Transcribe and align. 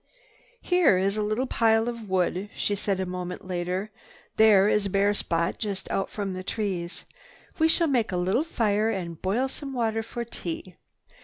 "Here 0.63 0.97
is 0.97 1.15
a 1.15 1.21
little 1.21 1.45
pile 1.45 1.87
of 1.87 2.09
wood," 2.09 2.49
she 2.55 2.73
said 2.73 2.99
a 2.99 3.05
moment 3.05 3.45
later. 3.45 3.91
"There 4.35 4.67
is 4.67 4.87
a 4.87 4.89
bare 4.89 5.13
spot 5.13 5.59
just 5.59 5.87
out 5.91 6.09
from 6.09 6.33
the 6.33 6.43
trees. 6.43 7.05
We 7.59 7.67
shall 7.67 7.85
make 7.85 8.11
a 8.11 8.17
little 8.17 8.43
fire 8.43 8.89
and 8.89 9.21
boil 9.21 9.47
some 9.47 9.73
water 9.73 10.01
for 10.01 10.25
tea. 10.25 10.75